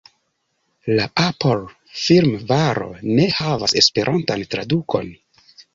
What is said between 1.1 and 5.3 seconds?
Apple-firmvaro ne havas esperantan tradukon.